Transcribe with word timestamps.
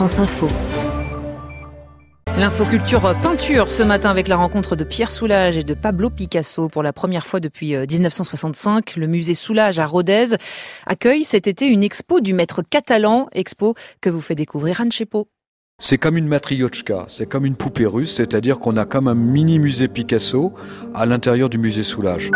France 0.00 0.18
Info. 0.18 0.46
L'infoculture 2.38 3.14
peinture 3.22 3.70
ce 3.70 3.82
matin 3.82 4.08
avec 4.08 4.28
la 4.28 4.36
rencontre 4.36 4.74
de 4.74 4.82
Pierre 4.82 5.10
Soulages 5.10 5.58
et 5.58 5.62
de 5.62 5.74
Pablo 5.74 6.08
Picasso 6.08 6.70
pour 6.70 6.82
la 6.82 6.94
première 6.94 7.26
fois 7.26 7.38
depuis 7.38 7.76
1965. 7.76 8.96
Le 8.96 9.06
musée 9.06 9.34
Soulages 9.34 9.78
à 9.78 9.84
Rodez 9.84 10.36
accueille 10.86 11.22
cet 11.24 11.46
été 11.46 11.66
une 11.66 11.82
expo 11.82 12.20
du 12.20 12.32
maître 12.32 12.62
catalan, 12.62 13.28
expo 13.32 13.74
que 14.00 14.08
vous 14.08 14.22
fait 14.22 14.34
découvrir 14.34 14.80
Anne 14.80 14.90
Chepo. 14.90 15.28
C'est 15.78 15.98
comme 15.98 16.16
une 16.16 16.28
matriochka, 16.28 17.04
c'est 17.06 17.26
comme 17.26 17.44
une 17.44 17.56
poupée 17.56 17.84
russe, 17.84 18.14
c'est-à-dire 18.14 18.58
qu'on 18.58 18.78
a 18.78 18.86
comme 18.86 19.06
un 19.06 19.14
mini 19.14 19.58
musée 19.58 19.88
Picasso 19.88 20.54
à 20.94 21.04
l'intérieur 21.04 21.50
du 21.50 21.58
musée 21.58 21.82
Soulages. 21.82 22.30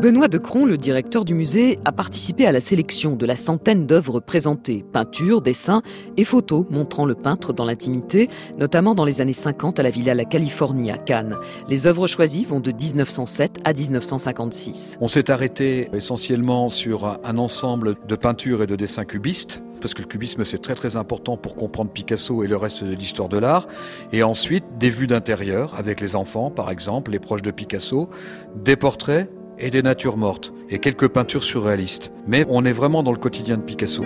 Benoît 0.00 0.28
Decron, 0.28 0.64
le 0.64 0.78
directeur 0.78 1.26
du 1.26 1.34
musée, 1.34 1.78
a 1.84 1.92
participé 1.92 2.46
à 2.46 2.52
la 2.52 2.62
sélection 2.62 3.16
de 3.16 3.26
la 3.26 3.36
centaine 3.36 3.86
d'œuvres 3.86 4.18
présentées, 4.18 4.82
peintures, 4.90 5.42
dessins 5.42 5.82
et 6.16 6.24
photos 6.24 6.64
montrant 6.70 7.04
le 7.04 7.14
peintre 7.14 7.52
dans 7.52 7.66
l'intimité, 7.66 8.30
notamment 8.58 8.94
dans 8.94 9.04
les 9.04 9.20
années 9.20 9.34
50 9.34 9.78
à 9.78 9.82
la 9.82 9.90
Villa 9.90 10.14
La 10.14 10.24
Californie 10.24 10.90
à 10.90 10.96
Cannes. 10.96 11.36
Les 11.68 11.86
œuvres 11.86 12.06
choisies 12.06 12.46
vont 12.46 12.60
de 12.60 12.72
1907 12.72 13.58
à 13.62 13.74
1956. 13.74 14.96
On 15.02 15.08
s'est 15.08 15.30
arrêté 15.30 15.90
essentiellement 15.92 16.70
sur 16.70 17.20
un 17.22 17.36
ensemble 17.36 17.96
de 18.08 18.16
peintures 18.16 18.62
et 18.62 18.66
de 18.66 18.76
dessins 18.76 19.04
cubistes 19.04 19.62
parce 19.82 19.94
que 19.94 20.02
le 20.02 20.08
cubisme 20.08 20.44
c'est 20.44 20.58
très 20.58 20.74
très 20.74 20.96
important 20.96 21.36
pour 21.36 21.56
comprendre 21.56 21.90
Picasso 21.90 22.42
et 22.42 22.48
le 22.48 22.56
reste 22.56 22.84
de 22.84 22.94
l'histoire 22.94 23.28
de 23.28 23.38
l'art. 23.38 23.66
Et 24.12 24.22
ensuite 24.22 24.64
des 24.78 24.90
vues 24.90 25.06
d'intérieur 25.06 25.74
avec 25.76 26.00
les 26.00 26.16
enfants 26.16 26.50
par 26.50 26.70
exemple, 26.70 27.10
les 27.10 27.18
proches 27.18 27.42
de 27.42 27.50
Picasso, 27.50 28.08
des 28.56 28.76
portraits 28.76 29.30
et 29.60 29.70
des 29.70 29.82
natures 29.82 30.16
mortes, 30.16 30.52
et 30.68 30.78
quelques 30.78 31.08
peintures 31.08 31.44
surréalistes. 31.44 32.12
Mais 32.26 32.44
on 32.48 32.64
est 32.64 32.72
vraiment 32.72 33.02
dans 33.02 33.12
le 33.12 33.18
quotidien 33.18 33.56
de 33.56 33.62
Picasso. 33.62 34.04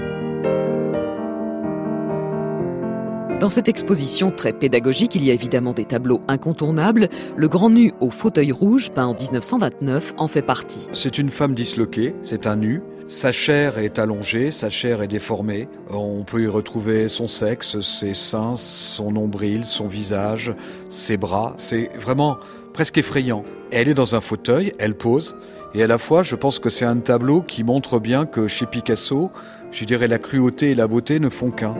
Dans 3.41 3.49
cette 3.49 3.69
exposition 3.69 4.31
très 4.31 4.53
pédagogique, 4.53 5.15
il 5.17 5.25
y 5.25 5.31
a 5.31 5.35
évidemment 5.35 5.75
des 5.75 5.85
tableaux 5.85 6.23
incontournables. 6.29 7.09
Le 7.37 7.49
grand 7.49 7.69
nu 7.69 7.93
au 8.01 8.11
fauteuil 8.11 8.53
rouge, 8.53 8.91
peint 8.91 9.07
en 9.07 9.15
1929, 9.15 10.15
en 10.17 10.29
fait 10.29 10.41
partie. 10.41 10.89
C'est 10.93 11.19
une 11.19 11.31
femme 11.31 11.55
disloquée, 11.55 12.15
c'est 12.23 12.47
un 12.47 12.57
nu. 12.57 12.81
Sa 13.07 13.33
chair 13.33 13.79
est 13.79 13.99
allongée, 13.99 14.51
sa 14.51 14.71
chair 14.71 15.03
est 15.03 15.09
déformée. 15.09 15.69
On 15.91 16.25
peut 16.25 16.43
y 16.43 16.47
retrouver 16.47 17.09
son 17.09 17.29
sexe, 17.29 17.81
ses 17.81 18.15
seins, 18.15 18.57
son 18.57 19.13
nombril, 19.13 19.67
son 19.67 19.87
visage, 19.87 20.55
ses 20.89 21.19
bras. 21.19 21.55
C'est 21.59 21.91
vraiment 21.99 22.39
presque 22.73 22.97
effrayant. 22.97 23.45
Elle 23.71 23.91
est 23.91 23.95
dans 23.95 24.15
un 24.15 24.21
fauteuil, 24.21 24.73
elle 24.79 24.95
pose, 24.95 25.37
et 25.75 25.83
à 25.83 25.87
la 25.87 25.99
fois, 25.99 26.23
je 26.23 26.35
pense 26.35 26.59
que 26.59 26.71
c'est 26.71 26.85
un 26.85 26.99
tableau 26.99 27.43
qui 27.43 27.65
montre 27.65 27.99
bien 27.99 28.27
que 28.27 28.47
chez 28.49 28.65
Picasso, 28.65 29.31
je 29.71 29.85
dirais 29.85 30.07
la 30.07 30.19
cruauté 30.19 30.71
et 30.71 30.75
la 30.75 30.87
beauté 30.87 31.19
ne 31.19 31.29
font 31.29 31.51
qu'un. 31.51 31.75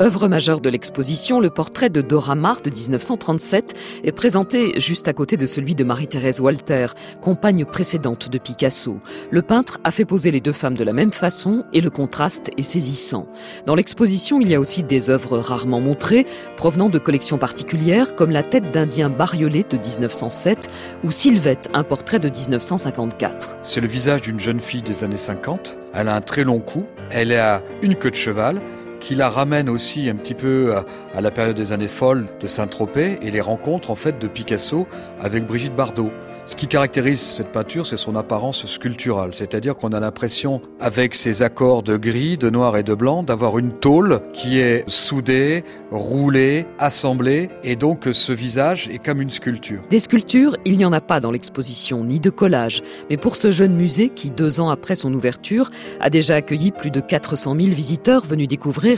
Œuvre 0.00 0.26
majeure 0.26 0.60
de 0.60 0.68
l'exposition, 0.68 1.38
le 1.38 1.50
portrait 1.50 1.90
de 1.90 2.00
Dora 2.00 2.34
Maar 2.34 2.62
de 2.62 2.70
1937 2.70 3.74
est 4.02 4.12
présenté 4.12 4.80
juste 4.80 5.06
à 5.06 5.12
côté 5.12 5.36
de 5.36 5.46
celui 5.46 5.74
de 5.74 5.84
Marie-Thérèse 5.84 6.40
Walter, 6.40 6.86
compagne 7.20 7.64
précédente 7.64 8.28
de 8.28 8.38
Picasso. 8.38 9.00
Le 9.30 9.42
peintre 9.42 9.78
a 9.84 9.90
fait 9.90 10.04
poser 10.04 10.30
les 10.30 10.40
deux 10.40 10.52
femmes 10.52 10.76
de 10.76 10.82
la 10.82 10.92
même 10.92 11.12
façon 11.12 11.64
et 11.72 11.80
le 11.80 11.90
contraste 11.90 12.50
est 12.56 12.62
saisissant. 12.62 13.28
Dans 13.66 13.74
l'exposition, 13.74 14.40
il 14.40 14.48
y 14.48 14.54
a 14.54 14.60
aussi 14.60 14.82
des 14.82 15.10
œuvres 15.10 15.38
rarement 15.38 15.80
montrées, 15.80 16.26
provenant 16.56 16.88
de 16.88 16.98
collections 16.98 17.38
particulières, 17.38 18.16
comme 18.16 18.30
la 18.30 18.42
tête 18.42 18.72
d'Indien 18.72 19.10
bariolé 19.10 19.64
de 19.68 19.76
1907 19.76 20.68
ou 21.04 21.10
Sylvette, 21.10 21.68
un 21.74 21.84
portrait 21.84 22.18
de 22.18 22.28
1954. 22.28 23.56
C'est 23.62 23.80
le 23.80 23.88
visage 23.88 24.22
d'une 24.22 24.40
jeune 24.40 24.60
fille 24.60 24.82
des 24.82 25.04
années 25.04 25.16
50. 25.16 25.78
Elle 25.94 26.08
a 26.08 26.16
un 26.16 26.22
très 26.22 26.44
long 26.44 26.60
cou, 26.60 26.86
elle 27.10 27.32
a 27.32 27.62
une 27.82 27.94
queue 27.94 28.10
de 28.10 28.16
cheval, 28.16 28.60
qui 29.02 29.14
la 29.14 29.28
ramène 29.28 29.68
aussi 29.68 30.08
un 30.08 30.14
petit 30.14 30.34
peu 30.34 30.74
à, 31.14 31.20
la 31.20 31.30
période 31.30 31.56
des 31.56 31.72
années 31.72 31.88
folles 31.88 32.26
de 32.40 32.46
Saint-Tropez 32.46 33.18
et 33.20 33.30
les 33.30 33.40
rencontres 33.40 33.90
en 33.90 33.96
fait 33.96 34.18
de 34.18 34.28
Picasso 34.28 34.86
avec 35.20 35.46
Brigitte 35.46 35.74
Bardot. 35.74 36.10
Ce 36.44 36.56
qui 36.56 36.66
caractérise 36.66 37.20
cette 37.20 37.52
peinture, 37.52 37.86
c'est 37.86 37.96
son 37.96 38.16
apparence 38.16 38.66
sculpturale, 38.66 39.32
c'est-à-dire 39.32 39.76
qu'on 39.76 39.90
a 39.90 40.00
l'impression, 40.00 40.60
avec 40.80 41.14
ses 41.14 41.42
accords 41.42 41.84
de 41.84 41.96
gris, 41.96 42.36
de 42.36 42.50
noir 42.50 42.76
et 42.76 42.82
de 42.82 42.94
blanc, 42.94 43.22
d'avoir 43.22 43.58
une 43.58 43.70
tôle 43.70 44.20
qui 44.32 44.58
est 44.58 44.82
soudée, 44.88 45.62
roulée, 45.92 46.66
assemblée, 46.80 47.48
et 47.62 47.76
donc 47.76 48.08
ce 48.10 48.32
visage 48.32 48.88
est 48.88 48.98
comme 48.98 49.22
une 49.22 49.30
sculpture. 49.30 49.82
Des 49.88 50.00
sculptures, 50.00 50.56
il 50.64 50.76
n'y 50.78 50.84
en 50.84 50.92
a 50.92 51.00
pas 51.00 51.20
dans 51.20 51.30
l'exposition, 51.30 52.02
ni 52.02 52.18
de 52.18 52.30
collage, 52.30 52.82
mais 53.08 53.16
pour 53.16 53.36
ce 53.36 53.52
jeune 53.52 53.76
musée 53.76 54.08
qui, 54.08 54.30
deux 54.30 54.58
ans 54.58 54.70
après 54.70 54.96
son 54.96 55.14
ouverture, 55.14 55.70
a 56.00 56.10
déjà 56.10 56.34
accueilli 56.34 56.72
plus 56.72 56.90
de 56.90 57.00
400 57.00 57.54
000 57.54 57.68
visiteurs 57.68 58.26
venus 58.26 58.48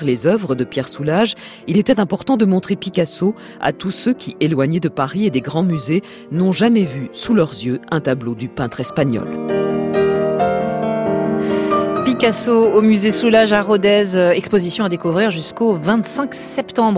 les 0.03 0.27
œuvres 0.27 0.55
de 0.55 0.65
Pierre 0.65 0.89
Soulages, 0.89 1.35
il 1.69 1.77
était 1.77 2.01
important 2.01 2.37
de 2.37 2.45
montrer 2.45 2.75
Picasso 2.75 3.35
à 3.61 3.73
tous 3.73 3.91
ceux 3.91 4.15
qui, 4.15 4.37
éloignés 4.41 4.81
de 4.81 4.89
Paris 4.89 5.27
et 5.27 5.31
des 5.31 5.41
grands 5.41 5.63
musées, 5.63 6.03
n'ont 6.33 6.53
jamais 6.53 6.85
vu 6.85 7.11
sous 7.13 7.35
leurs 7.35 7.53
yeux 7.53 7.81
un 7.91 8.01
tableau 8.01 8.35
du 8.35 8.49
peintre 8.49 8.81
espagnol. 8.81 9.29
Picasso 12.05 12.53
au 12.53 12.83
musée 12.83 13.11
Soulage 13.11 13.53
à 13.53 13.61
Rodez, 13.61 14.17
exposition 14.35 14.85
à 14.85 14.89
découvrir 14.89 15.31
jusqu'au 15.31 15.75
25 15.75 16.35
septembre. 16.35 16.93